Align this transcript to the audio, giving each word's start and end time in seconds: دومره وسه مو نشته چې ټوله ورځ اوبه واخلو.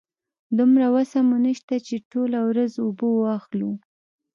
دومره 0.57 0.87
وسه 0.95 1.19
مو 1.27 1.37
نشته 1.47 1.75
چې 1.87 1.95
ټوله 2.11 2.39
ورځ 2.49 2.71
اوبه 2.83 3.07
واخلو. 3.11 3.71